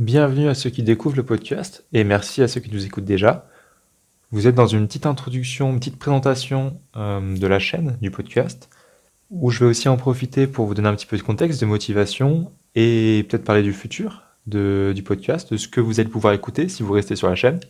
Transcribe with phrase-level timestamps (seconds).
[0.00, 3.46] Bienvenue à ceux qui découvrent le podcast et merci à ceux qui nous écoutent déjà.
[4.32, 8.70] Vous êtes dans une petite introduction, une petite présentation euh, de la chaîne, du podcast,
[9.30, 11.66] où je vais aussi en profiter pour vous donner un petit peu de contexte, de
[11.66, 16.68] motivation et peut-être parler du futur du podcast, de ce que vous allez pouvoir écouter
[16.68, 17.60] si vous restez sur la chaîne.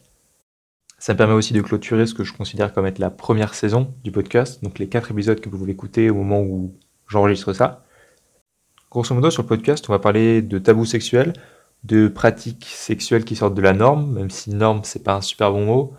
[0.97, 3.93] Ça me permet aussi de clôturer ce que je considère comme être la première saison
[4.03, 6.75] du podcast, donc les quatre épisodes que vous pouvez écouter au moment où
[7.07, 7.85] j'enregistre ça.
[8.91, 11.35] Grosso modo, sur le podcast, on va parler de tabous sexuels,
[11.85, 15.53] de pratiques sexuelles qui sortent de la norme, même si norme c'est pas un super
[15.53, 15.95] bon mot.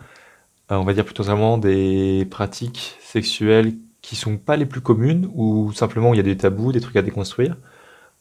[0.72, 5.30] Euh, on va dire plutôt vraiment des pratiques sexuelles qui sont pas les plus communes,
[5.34, 7.56] ou simplement il y a des tabous, des trucs à déconstruire,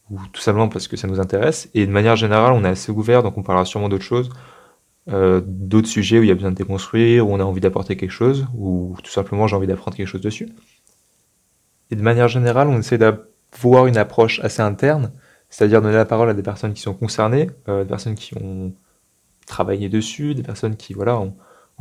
[0.10, 1.70] ou tout simplement parce que ça nous intéresse.
[1.74, 4.30] Et de manière générale, on est assez ouvert, donc on parlera sûrement d'autres choses,
[5.10, 7.98] euh, d'autres sujets où il y a besoin de déconstruire, où on a envie d'apporter
[7.98, 10.50] quelque chose, ou tout simplement j'ai envie d'apprendre quelque chose dessus.
[11.92, 15.12] Et de manière générale, on essaie d'avoir une approche assez interne,
[15.56, 18.74] c'est-à-dire donner la parole à des personnes qui sont concernées, euh, des personnes qui ont
[19.48, 21.34] travaillé dessus, des personnes qui voilà ont,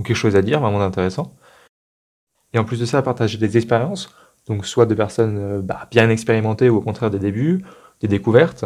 [0.05, 1.35] quelque chose à dire vraiment intéressant.
[2.53, 4.15] Et en plus de ça, partager des expériences,
[4.47, 7.65] donc soit de personnes euh, bah, bien expérimentées ou au contraire des débuts,
[7.99, 8.65] des découvertes,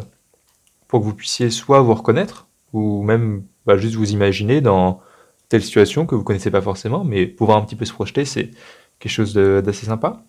[0.89, 5.00] pour que vous puissiez soit vous reconnaître, ou même bah, juste vous imaginer dans
[5.48, 8.50] telle situation que vous connaissez pas forcément, mais pouvoir un petit peu se projeter, c'est
[8.98, 10.22] quelque chose d'assez sympa.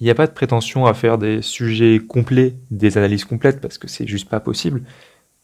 [0.00, 3.78] Il n'y a pas de prétention à faire des sujets complets, des analyses complètes, parce
[3.78, 4.82] que c'est juste pas possible.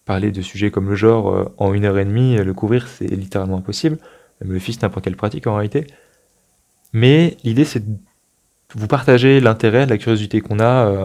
[0.05, 3.07] Parler de sujets comme le genre euh, en une heure et demie, le couvrir, c'est
[3.07, 3.99] littéralement impossible.
[4.41, 5.87] Même le fils, n'importe quelle pratique en réalité.
[6.93, 7.97] Mais l'idée, c'est de
[8.75, 11.05] vous partager l'intérêt, la curiosité qu'on a euh,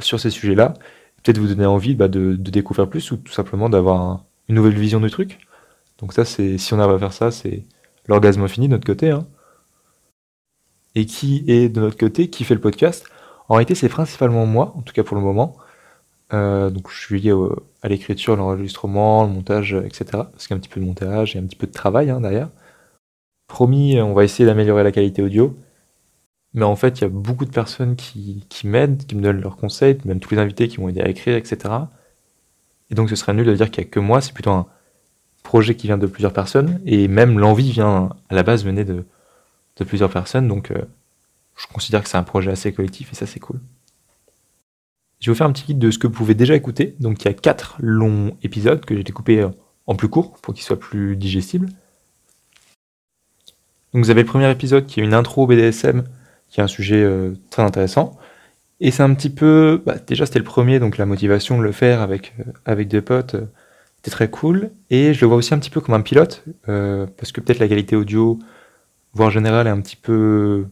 [0.00, 0.74] sur ces sujets-là.
[1.22, 5.00] Peut-être vous donner envie bah, de, découvrir plus ou tout simplement d'avoir une nouvelle vision
[5.00, 5.38] du truc.
[5.98, 7.64] Donc ça, c'est si on arrive à faire ça, c'est
[8.08, 9.10] l'orgasme infini de notre côté.
[9.10, 9.26] Hein
[10.94, 13.06] et qui est de notre côté, qui fait le podcast.
[13.48, 15.56] En réalité, c'est principalement moi, en tout cas pour le moment.
[16.32, 17.34] Euh, donc je suis lié
[17.82, 20.04] à l'écriture, l'enregistrement, le montage, etc.
[20.12, 22.10] Parce qu'il y a un petit peu de montage et un petit peu de travail
[22.10, 22.48] hein, derrière.
[23.48, 25.56] Promis, on va essayer d'améliorer la qualité audio.
[26.54, 29.40] Mais en fait, il y a beaucoup de personnes qui, qui m'aident, qui me donnent
[29.40, 31.58] leurs conseils, même tous les invités qui m'ont aidé à écrire, etc.
[32.90, 34.66] Et donc ce serait nul de dire qu'il n'y a que moi, c'est plutôt un
[35.42, 36.80] projet qui vient de plusieurs personnes.
[36.86, 39.04] Et même l'envie vient, à la base, venait de,
[39.76, 40.82] de plusieurs personnes, donc euh,
[41.56, 43.60] je considère que c'est un projet assez collectif et ça c'est cool.
[45.20, 46.96] Je vais vous faire un petit guide de ce que vous pouvez déjà écouter.
[46.98, 49.50] Donc il y a quatre longs épisodes que j'ai découpés euh,
[49.86, 51.68] en plus court pour qu'ils soient plus digestibles.
[53.94, 56.04] Donc vous avez le premier épisode qui est une intro au BDSM,
[56.48, 58.18] qui est un sujet euh, très intéressant.
[58.80, 61.72] Et c'est un petit peu, bah, déjà c'était le premier, donc la motivation de le
[61.72, 62.34] faire avec,
[62.64, 63.36] avec des potes,
[63.96, 64.70] c'était très cool.
[64.90, 67.68] Et je le vois aussi un petit peu comme un pilote, parce que peut-être la
[67.68, 68.40] qualité audio
[69.12, 70.66] voire général est un petit peu.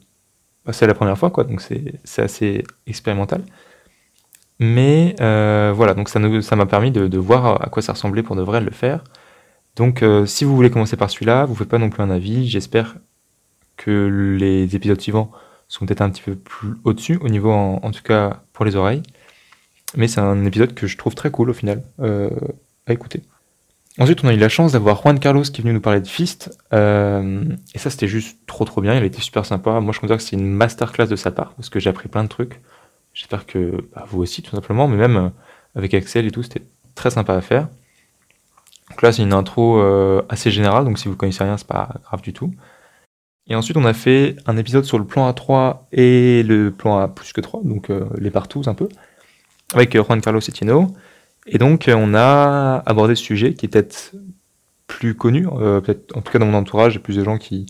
[0.65, 3.43] Bah, c'est la première fois, quoi, donc c'est assez expérimental.
[4.59, 8.37] Mais euh, voilà, donc ça m'a permis de, de, voir à quoi ça ressemblait pour
[8.37, 9.03] de vrai le faire.
[9.77, 12.11] Donc euh, si vous voulez commencer par celui-là, vous ne faites pas non plus un
[12.11, 12.49] avis.
[12.49, 12.97] J'espère
[13.77, 15.31] que les épisodes suivants
[15.69, 19.03] sont peut-être un petit peu plus au-dessus, au niveau en, tout cas pour les oreilles.
[19.97, 22.31] Mais c'est un épisode que je trouve très cool au final euh,
[22.87, 23.23] à écouter.
[24.01, 26.09] Ensuite, on a eu la chance d'avoir Juan Carlos qui est venu nous parler de
[26.09, 26.59] Fist.
[26.73, 27.45] Euh,
[27.75, 28.95] et ça, c'était juste trop trop bien.
[28.95, 29.79] Il été super sympa.
[29.81, 32.25] Moi, je considère que c'est une masterclass de sa part parce que j'ai appris plein
[32.25, 32.63] de trucs.
[33.13, 34.89] J'espère que bah, vous aussi, tout simplement.
[34.89, 35.29] Mais même euh,
[35.75, 36.63] avec Axel et tout, c'était
[36.95, 37.69] très sympa à faire.
[38.89, 40.87] Donc là, c'est une intro euh, assez générale.
[40.87, 42.55] Donc si vous connaissez rien, c'est pas grave du tout.
[43.49, 47.09] Et ensuite, on a fait un épisode sur le plan A3 et le plan A
[47.09, 48.89] plus que 3, donc les partous un peu,
[49.75, 50.95] avec Juan Carlos et Tino.
[51.51, 54.13] Et donc, euh, on a abordé ce sujet qui est peut-être
[54.87, 57.25] plus connu, euh, peut-être en tout cas dans mon entourage, il y a plus de
[57.25, 57.67] gens qui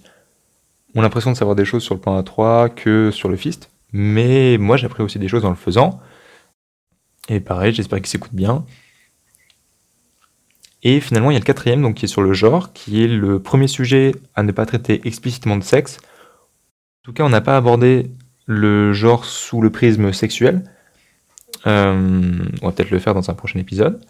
[0.95, 3.71] ont l'impression de savoir des choses sur le plan A3 que sur le Fist.
[3.93, 5.99] Mais moi, j'ai appris aussi des choses en le faisant.
[7.29, 8.67] Et pareil, j'espère qu'il s'écoute bien.
[10.83, 13.09] Et finalement, il y a le quatrième, donc qui est sur le genre, qui est
[13.09, 15.99] le premier sujet à ne pas traiter explicitement de sexe.
[15.99, 18.11] En tout cas, on n'a pas abordé
[18.47, 20.65] le genre sous le prisme sexuel,
[21.67, 24.01] euh, on va peut-être le faire dans un prochain épisode.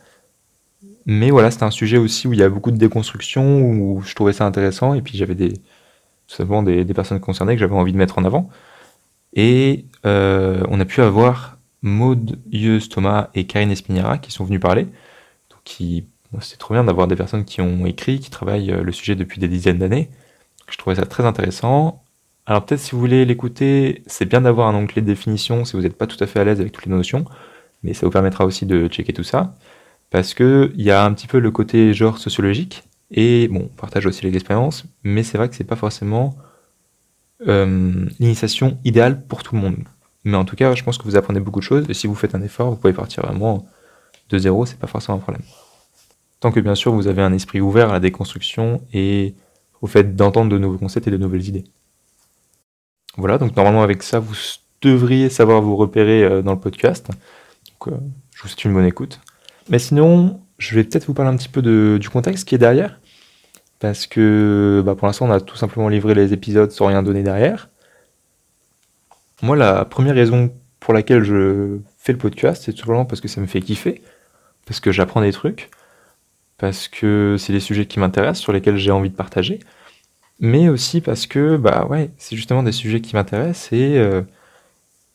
[1.06, 4.14] Mais voilà, c'était un sujet aussi où il y a beaucoup de déconstruction, où je
[4.14, 7.96] trouvais ça intéressant, et puis j'avais tout des, des, personnes concernées que j'avais envie de
[7.98, 8.50] mettre en avant.
[9.34, 14.60] Et euh, on a pu avoir Maud Yeus Thomas et Karine Espinera qui sont venus
[14.60, 14.86] parler.
[15.50, 19.14] Donc c'est trop bien d'avoir des personnes qui ont écrit, qui travaillent euh, le sujet
[19.14, 20.10] depuis des dizaines d'années.
[20.68, 22.02] Je trouvais ça très intéressant.
[22.46, 25.82] Alors peut-être si vous voulez l'écouter, c'est bien d'avoir un onglet de définition si vous
[25.82, 27.24] n'êtes pas tout à fait à l'aise avec toutes les notions,
[27.82, 29.54] mais ça vous permettra aussi de checker tout ça,
[30.10, 34.06] parce qu'il y a un petit peu le côté genre sociologique, et bon, on partage
[34.06, 36.36] aussi les expériences, mais c'est vrai que c'est pas forcément
[37.48, 39.76] euh, l'initiation idéale pour tout le monde.
[40.24, 42.14] Mais en tout cas, je pense que vous apprenez beaucoup de choses, et si vous
[42.14, 43.66] faites un effort, vous pouvez partir vraiment
[44.28, 45.42] de zéro, c'est pas forcément un problème.
[46.40, 49.34] tant que bien sûr vous avez un esprit ouvert à la déconstruction et
[49.82, 51.64] au fait d'entendre de nouveaux concepts et de nouvelles idées.
[53.16, 54.34] Voilà, donc normalement avec ça, vous
[54.82, 57.10] devriez savoir vous repérer euh, dans le podcast.
[57.80, 57.98] Donc, euh,
[58.34, 59.20] je vous souhaite une bonne écoute.
[59.68, 61.62] Mais sinon, je vais peut-être vous parler un petit peu
[61.98, 63.00] du contexte qui est derrière.
[63.78, 67.22] Parce que bah, pour l'instant, on a tout simplement livré les épisodes sans rien donner
[67.22, 67.70] derrière.
[69.42, 73.28] Moi, la première raison pour laquelle je fais le podcast, c'est tout simplement parce que
[73.28, 74.02] ça me fait kiffer,
[74.66, 75.70] parce que j'apprends des trucs,
[76.58, 79.60] parce que c'est des sujets qui m'intéressent, sur lesquels j'ai envie de partager,
[80.40, 84.22] mais aussi parce que bah ouais, c'est justement des sujets qui m'intéressent et euh,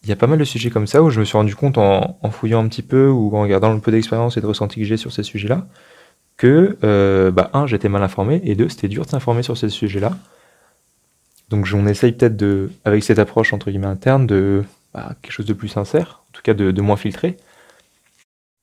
[0.06, 1.80] il y a pas mal de sujets comme ça où je me suis rendu compte
[1.80, 4.86] en, fouillant un petit peu ou en regardant le peu d'expérience et de ressenti que
[4.86, 5.66] j'ai sur ces sujets-là,
[6.38, 9.70] que, euh, bah, un, j'étais mal informé, et deux, c'était dur de s'informer sur ces
[9.70, 10.16] sujets-là.
[11.50, 14.64] Donc on essaye peut-être de, avec cette approche entre guillemets interne, de
[14.94, 17.38] bah, quelque chose de plus sincère, en tout cas de, moins filtré.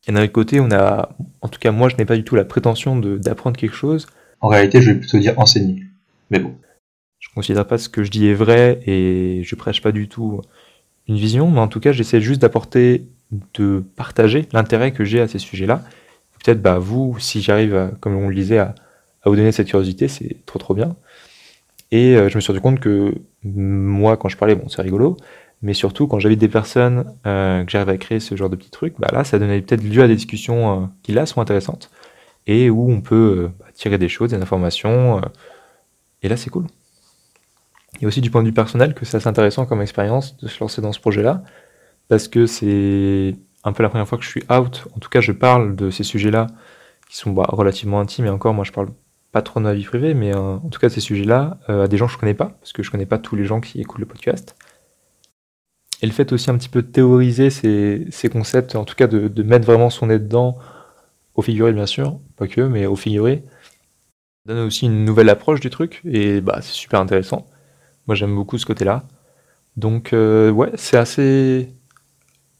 [0.07, 1.11] Et d'un autre côté, on a,
[1.41, 4.07] en tout cas moi, je n'ai pas du tout la prétention d'apprendre quelque chose.
[4.41, 5.83] En réalité, je vais plutôt dire enseigner.
[6.31, 6.57] Mais bon.
[7.19, 10.41] Je considère pas ce que je dis est vrai et je prêche pas du tout
[11.09, 13.07] une vision, mais en tout cas, j'essaie juste d'apporter,
[13.55, 15.83] de partager l'intérêt que j'ai à ces sujets-là.
[16.43, 18.75] Peut-être, bah, vous, si j'arrive, comme on le disait, à,
[19.25, 20.97] vous donner cette curiosité, c'est trop trop bien.
[21.91, 23.15] Et euh, je me suis rendu compte que
[23.45, 25.17] moi, quand je parlais, bon, c'est rigolo,
[25.61, 28.71] mais surtout quand j'invite des personnes euh, que j'arrive à créer ce genre de petits
[28.71, 31.91] trucs, bah là, ça donnait peut-être lieu à des discussions euh, qui là sont intéressantes
[32.47, 35.21] et où on peut bah, tirer des choses, des informations.
[36.23, 36.67] et là, c'est cool.
[38.01, 40.61] Et aussi du point de vue personnel que c'est assez intéressant comme expérience de se
[40.61, 41.43] lancer dans ce projet-là,
[42.09, 44.87] parce que c'est un peu la première fois que je suis out.
[44.97, 46.49] En tout cas, je parle de ces sujets-là
[47.09, 48.89] qui sont bah, relativement intimes, et encore, moi, je parle
[49.33, 51.89] pas trop de ma vie privée, mais euh, en tout cas, ces sujets-là, euh, à
[51.89, 53.81] des gens que je connais pas, parce que je connais pas tous les gens qui
[53.81, 54.57] écoutent le podcast.
[56.03, 59.29] Et le fait aussi un petit peu de théoriser ces, concepts, en tout cas de,
[59.29, 60.59] de, mettre vraiment son nez dedans,
[61.35, 63.45] au figuré bien sûr, pas que, mais au figuré,
[64.45, 67.49] donne aussi une nouvelle approche du truc, et bah, c'est super intéressant.
[68.07, 69.05] Moi, j'aime beaucoup ce côté-là.
[69.77, 71.73] Donc, euh, ouais, c'est assez,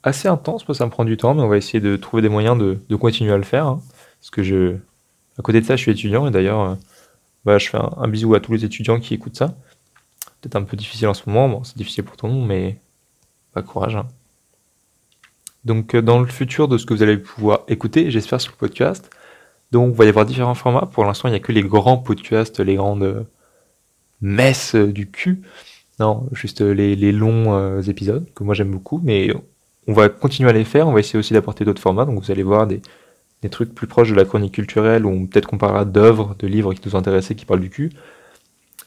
[0.03, 0.67] assez intense.
[0.67, 2.79] Moi, ça me prend du temps, mais on va essayer de trouver des moyens de,
[2.89, 3.67] de continuer à le faire.
[3.67, 3.81] Hein.
[4.21, 4.77] parce que je,
[5.39, 6.75] à côté de ça, je suis étudiant et d'ailleurs, euh,
[7.45, 9.55] bah, je fais un, bisou à tous les étudiants qui écoutent ça.
[10.41, 11.49] Peut-être un peu difficile en ce moment.
[11.49, 12.81] Bon, c'est difficile pour tout le monde, mais
[13.53, 13.97] pas courage.
[13.97, 14.09] Hein.
[15.65, 18.57] Donc, euh, dans le futur de ce que vous allez pouvoir écouter, j'espère sur le
[18.59, 19.11] podcast.
[19.71, 20.87] Donc, il va y avoir différents formats.
[20.87, 23.27] Pour l'instant, il n'y a que les grands podcasts, les grandes
[24.23, 25.43] messe du cul.
[26.01, 29.31] Non, juste les, longs euh, épisodes que moi j'aime beaucoup, mais
[29.87, 30.89] on va continuer à les faire.
[30.89, 32.05] On va essayer aussi d'apporter d'autres formats.
[32.05, 32.81] Donc vous allez voir des,
[33.51, 36.81] trucs plus proches de la chronique culturelle, ou peut-être qu'on parlera d'œuvres, de livres qui
[36.89, 37.91] nous intéressent, qui parlent du cul.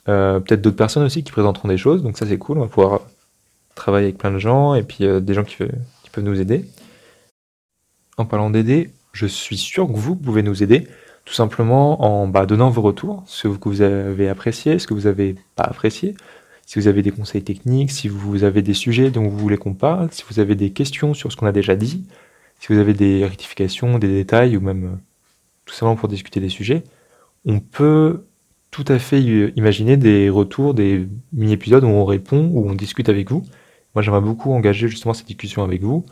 [0.08, 2.02] Euh, peut-être d'autres personnes aussi qui présenteront des choses.
[2.04, 2.58] Donc ça c'est cool.
[2.58, 3.02] On va pouvoir
[3.76, 6.66] travailler avec plein de gens et puis euh, des gens qui, qui, peuvent nous aider.
[8.18, 10.88] En parlant d'aider, je suis sûr que vous pouvez nous aider
[11.26, 15.02] tout simplement en bah, donnant vos retours, ce que vous avez apprécié, ce que vous
[15.02, 16.16] n'avez pas apprécié,
[16.66, 19.74] si vous avez des conseils techniques, si vous avez des sujets dont vous voulez qu'on
[19.74, 22.06] parle, si vous avez des questions sur ce qu'on a déjà dit,
[22.60, 24.96] si vous avez des rectifications, des détails, ou même euh,
[25.66, 26.84] tout simplement pour discuter des sujets,
[27.46, 28.26] on peut
[28.72, 33.32] tout à fait imaginer des retours, des mini-épisodes où on répond, où on discute avec
[33.32, 33.44] vous.
[33.94, 36.06] Moi, j'aimerais beaucoup engager justement cette discussion avec vous,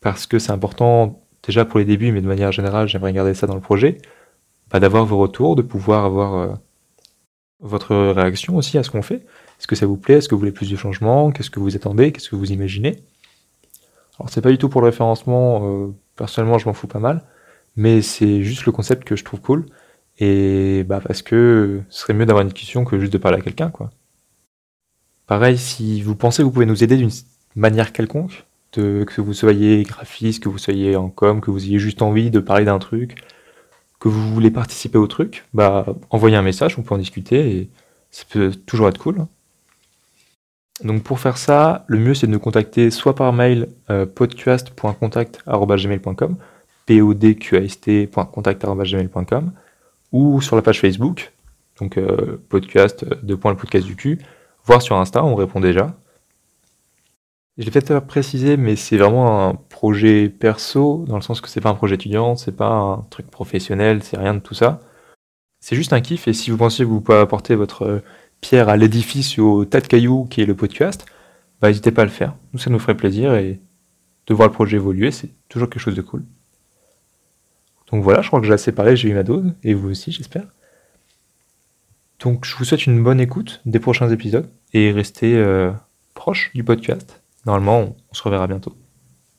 [0.00, 3.46] parce que c'est important déjà pour les débuts, mais de manière générale, j'aimerais garder ça
[3.46, 3.98] dans le projet,
[4.78, 6.54] d'avoir vos retours, de pouvoir avoir euh,
[7.60, 9.26] votre réaction aussi à ce qu'on fait.
[9.58, 10.18] Est-ce que ça vous plaît?
[10.18, 11.32] Est-ce que vous voulez plus de changements?
[11.32, 12.12] Qu'est-ce que vous attendez?
[12.12, 13.02] Qu'est-ce que vous imaginez?
[14.18, 17.24] Alors c'est pas du tout pour le référencement, euh, personnellement je m'en fous pas mal,
[17.74, 19.66] mais c'est juste le concept que je trouve cool.
[20.18, 23.40] Et bah parce que ce serait mieux d'avoir une discussion que juste de parler à
[23.40, 23.90] quelqu'un, quoi.
[25.26, 27.10] Pareil, si vous pensez que vous pouvez nous aider d'une
[27.54, 32.02] manière quelconque, que vous soyez graphiste, que vous soyez en com, que vous ayez juste
[32.02, 33.14] envie de parler d'un truc,
[34.00, 37.70] que vous voulez participer au truc, bah, envoyez un message, on peut en discuter et
[38.10, 39.26] ça peut toujours être cool.
[40.82, 46.36] Donc pour faire ça, le mieux c'est de nous contacter soit par mail euh, podcast.contact.gmail.com
[46.86, 49.52] podqast.contact.gmail.com
[50.12, 51.32] ou sur la page Facebook,
[51.78, 54.18] donc euh, podcast, euh, de point le podcast du cul,
[54.64, 55.94] voire sur Insta, on répond déjà.
[57.60, 61.60] Je l'ai peut-être précisé, mais c'est vraiment un projet perso, dans le sens que c'est
[61.60, 64.80] pas un projet étudiant, c'est pas un truc professionnel, c'est rien de tout ça.
[65.60, 68.02] C'est juste un kiff, et si vous pensez que vous pouvez apporter votre
[68.40, 71.04] pierre à l'édifice au tas de cailloux qui est le podcast,
[71.60, 72.34] bah n'hésitez pas à le faire.
[72.54, 73.60] Nous, ça nous ferait plaisir, et
[74.26, 76.24] de voir le projet évoluer, c'est toujours quelque chose de cool.
[77.92, 80.12] Donc voilà, je crois que j'ai assez parlé, j'ai eu ma dose, et vous aussi,
[80.12, 80.46] j'espère.
[82.20, 85.72] Donc je vous souhaite une bonne écoute des prochains épisodes, et restez euh,
[86.14, 87.19] proche du podcast.
[87.44, 88.79] Normalement, on se reverra bientôt.